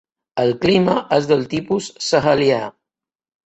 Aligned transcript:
El 0.43 0.53
clima 0.63 0.95
és 1.19 1.29
del 1.33 1.47
tipus 1.53 1.93
sahelià. 2.09 2.61